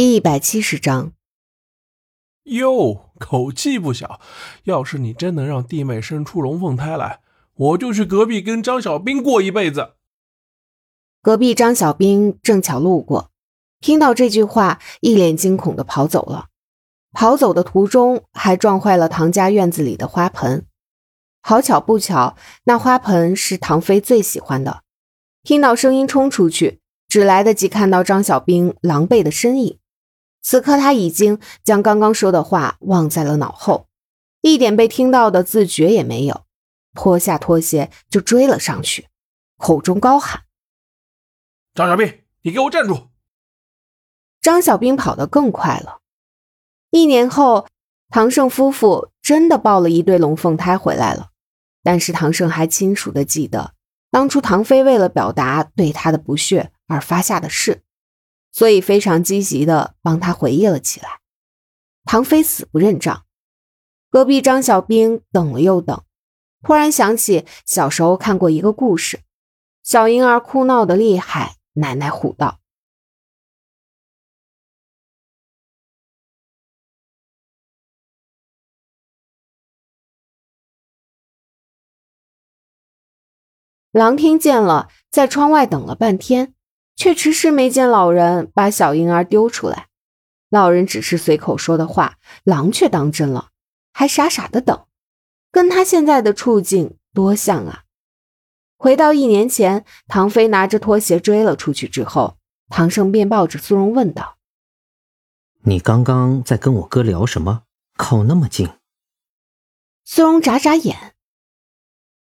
[0.00, 1.12] 第一百七十章，
[2.44, 4.18] 哟，口气不小。
[4.64, 7.20] 要是你真能让弟妹生出龙凤胎来，
[7.54, 9.96] 我就去隔壁跟张小兵过一辈子。
[11.20, 13.30] 隔壁张小兵正巧路过，
[13.78, 16.46] 听到这句话，一脸惊恐的跑走了。
[17.12, 20.64] 跑走的途中，还撞坏了唐家院子里的花盆。
[21.42, 24.82] 好巧不巧，那花盆是唐飞最喜欢的。
[25.42, 29.78] 听到声音冲出去，只来得及看到张小兵狼狈的身影。
[30.42, 33.88] 此刻他已经将刚刚说的话忘在了脑后，
[34.40, 36.44] 一点被听到的自觉也没有，
[36.94, 39.08] 脱下拖鞋就追了上去，
[39.58, 40.44] 口中高喊
[41.74, 43.08] ：“张小兵，你给我站住！”
[44.40, 45.98] 张小兵跑得更快了。
[46.90, 47.66] 一年后，
[48.08, 51.28] 唐胜夫妇真的抱了一对龙凤胎回来了，
[51.82, 53.74] 但是唐胜还清楚的记得
[54.10, 57.82] 当初唐飞为了表达对他的不屑而发下的誓。
[58.52, 61.20] 所以非常积极的帮他回忆了起来。
[62.04, 63.24] 唐飞死不认账，
[64.10, 66.02] 隔壁张小兵等了又等，
[66.62, 69.20] 突然想起小时候看过一个故事，
[69.82, 72.58] 小婴儿哭闹的厉害，奶奶唬道
[83.92, 86.54] ：“狼听见了，在窗外等了半天。”
[87.00, 89.88] 却迟迟没见老人把小婴儿丢出来，
[90.50, 93.52] 老人只是随口说的话，狼却当真了，
[93.94, 94.84] 还傻傻的等，
[95.50, 97.84] 跟他现在的处境多像啊！
[98.76, 102.36] 回到一年前，唐飞拿着拖鞋追了出去之后，
[102.68, 104.36] 唐胜便抱着苏荣问道
[105.64, 107.62] ：“你刚刚在跟我哥聊什么？
[107.96, 108.68] 靠那么近？”
[110.04, 111.14] 苏荣眨眨眼，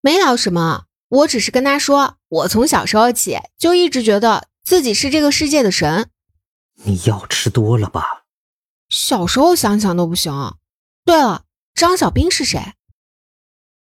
[0.00, 4.51] 没聊什么，我只是跟他说，我从小时候起就一直觉得。
[4.64, 6.08] 自己是这个世界的神，
[6.84, 8.24] 你药吃多了吧？
[8.88, 10.32] 小时候想想都不行。
[11.04, 12.74] 对了，张小兵是谁？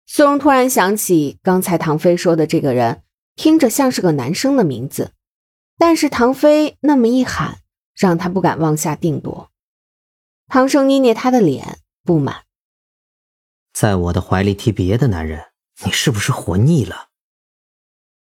[0.06, 3.04] 苏荣突然想起刚才唐飞说的这个人，
[3.36, 5.14] 听着像是个男生的名字，
[5.78, 7.60] 但是唐飞那么一喊，
[7.96, 9.52] 让他不敢妄下定夺。
[10.48, 12.46] 唐生捏捏他的脸，不满
[13.74, 15.52] ：“在我的怀里提别的男人，
[15.84, 17.10] 你是不是活腻了？”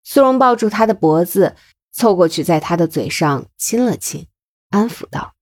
[0.05, 1.57] 苏荣抱住他的脖子。
[1.93, 4.27] 凑过去，在他的嘴上亲了亲，
[4.71, 5.35] 安抚道：“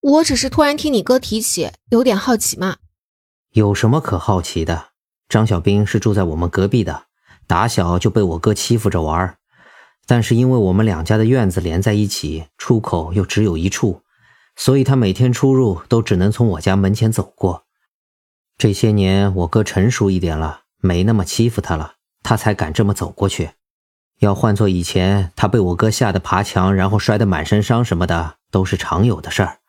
[0.00, 2.78] 我只是突然听你哥提起，有点好奇嘛。
[3.50, 4.88] 有什么可好奇的？
[5.28, 7.04] 张小兵是住在我们隔壁的，
[7.46, 9.38] 打小就被我哥欺负着玩
[10.06, 14.02] 但是因为我们两家的院子连在一起，出口又只有一处，
[14.56, 17.64] 所以他每天出入都只能从我家门前走过。
[18.58, 23.50] 这些年我哥成熟一点了，没那么欺负他了，他才敢这么走过去。”
[24.20, 29.60] 要换做以前，他被我哥吓得爬墙，然后摔得满身伤什么的，都是常有的事儿。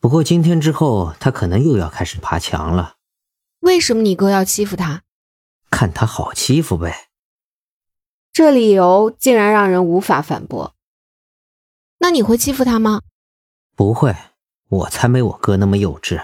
[0.00, 2.94] 不过今天之后，他可能又要开始爬墙了。
[3.60, 5.02] 为什么你哥要欺负他？
[5.70, 7.08] 看他好欺负呗。
[8.32, 10.74] 这理由竟然让人无法反驳。
[11.98, 13.02] 那你会欺负他吗？
[13.76, 14.16] 不会，
[14.68, 16.22] 我才没我哥那么幼稚。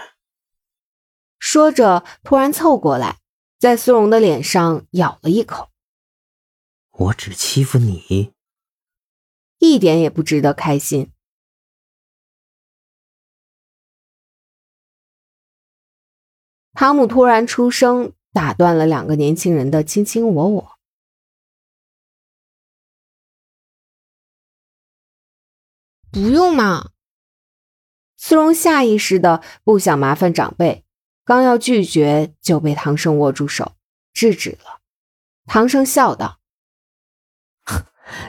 [1.37, 3.17] 说着，突然凑过来，
[3.59, 5.69] 在苏荣的脸上咬了一口。
[6.97, 8.33] 我只欺负你，
[9.59, 11.11] 一点也不值得开心。
[16.71, 20.77] 汤姆突然出声，打断了两个年轻人的卿卿我我。
[26.11, 26.91] 不用嘛。
[28.15, 30.85] 苏荣下意识的不想麻烦长辈，
[31.25, 33.73] 刚要拒绝，就被唐生握住手
[34.13, 34.81] 制止了。
[35.45, 36.39] 唐生笑道。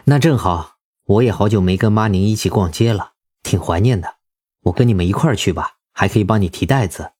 [0.08, 4.18] 那正好，我也好久没跟妈您一起逛街了，挺怀念的。
[4.60, 7.10] 我跟你们一块儿去吧，还可以帮你提袋子。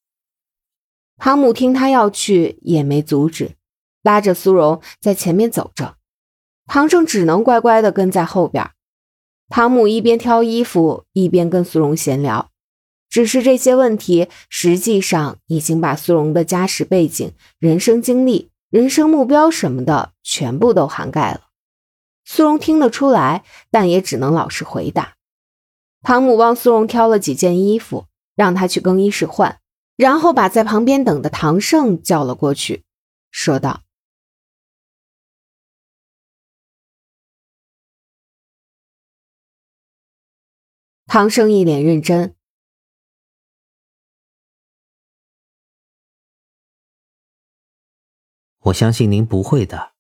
[1.16, 3.56] 汤姆听他要去，也没阻止，
[4.04, 5.96] 拉着苏荣在前面走着，
[6.66, 8.70] 唐胜只能乖乖的跟在后边。
[9.48, 12.52] 汤姆一边挑衣服，一边跟苏荣闲聊，
[13.10, 21.40] 只是这些问题实际上已经把苏荣的家世背景、人生经历、人生目标什么的全部都涵盖了。
[22.28, 25.16] 苏荣听得出来，但也只能老实回答。
[26.02, 29.60] 汤姆帮苏荣挑了几件衣服，让他去更衣室换，
[29.94, 32.84] 然后把在旁边等的唐胜叫了过去，
[33.30, 33.84] 说道
[41.06, 42.34] ：“唐胜一脸认真，
[48.58, 49.94] 我相信您不会的。”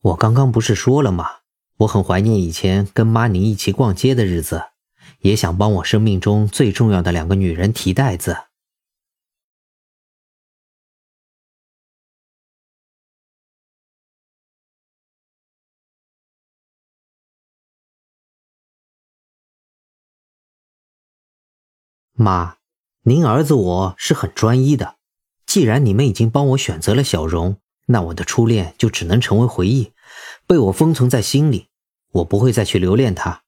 [0.00, 1.40] 我刚刚不是说了吗？
[1.78, 4.70] 我很怀念以前跟妈您一起逛街的日子，
[5.20, 8.44] 也想帮我生命中最重要的两个女人提袋子。
[22.12, 22.56] 妈，
[23.02, 24.96] 您儿子我是很专一的。
[25.46, 29.92] 既然你们已经帮我选择了小荣，那我的初恋就只能成为回忆，
[30.46, 31.68] 被我封存在心里。
[32.12, 33.42] 我不会再去留恋她，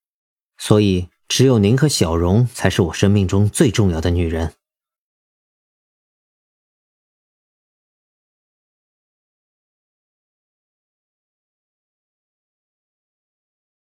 [0.57, 4.55] 所以只有您和小荣才是我生命中最重要的女人。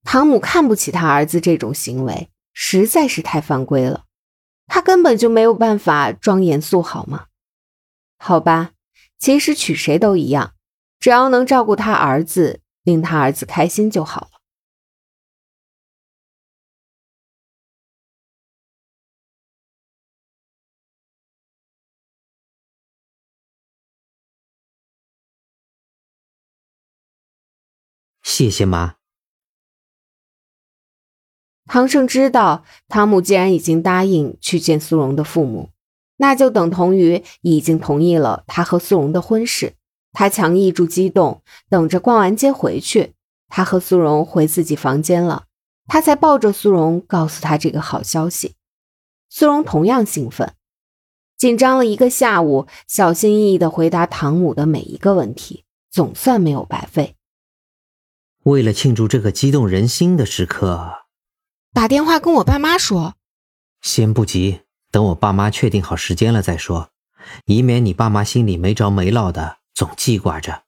[0.04, 4.06] 汤姆看不起他儿子这种行为，实在是太犯规了。
[4.68, 7.28] 他根本就没有办法装严肃，好吗？
[8.18, 8.74] 好吧，
[9.24, 10.54] 其实娶谁都一样，
[11.00, 14.32] 只要能照顾他儿子，令他儿子开心就好了。
[28.22, 28.98] 谢谢妈。
[31.66, 35.73] 唐胜知道，汤姆既然已经答应去见苏荣的父母，
[36.24, 39.74] 那就等同于已经同意了他和苏荣的婚事。
[40.14, 43.12] 他强抑住激动，等着逛完街回去。
[43.50, 45.48] 他和苏荣回自己房间了，
[45.86, 48.56] 他才抱着苏荣告诉他这个好消息。
[49.30, 50.54] 苏荣同样兴奋，
[51.38, 57.18] 紧张了一个下午，小心翼翼地回答唐姆的每一个问题，总算没有白费。
[58.44, 61.04] 为了庆祝这个激动人心的时刻。
[61.74, 63.16] 打电话跟我爸妈说，
[63.82, 64.62] 先不急，
[64.94, 66.92] 等我爸妈确定好时间了再说，
[67.48, 70.62] 以免你爸妈心里没着没落的，总记挂着。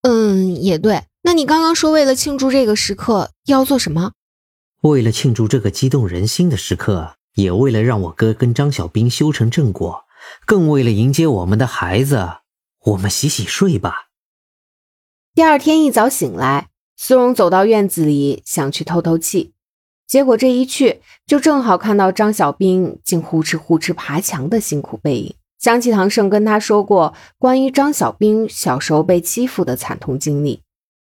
[0.00, 1.02] 嗯，也对。
[1.20, 4.12] 那你刚刚说为了庆祝这个时刻要做什么？
[4.80, 10.04] 为了庆祝这个激动人心的时刻，也为了让我哥跟张小兵修成正果，
[10.46, 12.26] 更为了迎接我们的孩子，
[12.86, 14.08] 我们洗洗睡吧。
[15.34, 19.52] 第二天一早醒来，苏荣走到院子里，想去透透气。
[20.08, 25.36] 结果这一去，就正好看到张小兵竟呼哧呼哧爬墙的辛苦背影。
[25.58, 30.62] 想起唐胜跟他说过关于张小兵小时候被欺负的惨痛经历，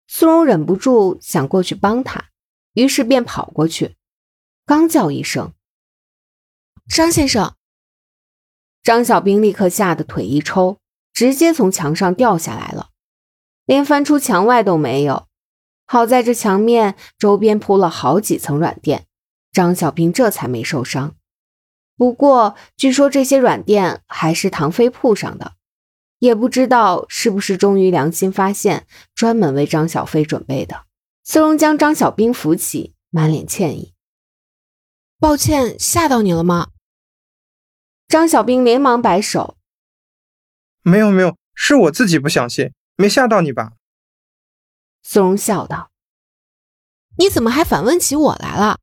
[0.08, 2.26] 苏荣忍不住想过去帮他，
[2.74, 3.96] 于是便跑过去，
[4.66, 5.54] 刚叫一声
[6.94, 7.54] “张先生”，
[8.84, 10.80] 张小兵立刻吓得腿一抽，
[11.14, 12.90] 直接从墙上掉下来了，
[13.66, 15.28] 连翻出墙外都没有。
[15.92, 19.08] 好在这墙面周边铺了好几层软垫，
[19.52, 21.16] 张小兵这才没受伤。
[21.98, 25.56] 不过据说这些软垫还是唐飞铺上的，
[26.20, 30.86] 也不知道是不是终于良心发现，专门为张小飞准备的。
[31.26, 33.94] 苏荣将张小兵扶起，满脸歉意
[35.20, 36.70] ：“抱歉，吓到你了吗？”
[38.08, 39.58] 张小兵连忙摆手
[40.84, 43.74] ：“没有没有，是我自己不相信，没吓到你吧？”
[45.03, 45.92] 苏荣笑道
[47.18, 48.77] ：“你怎么还反问起我来了？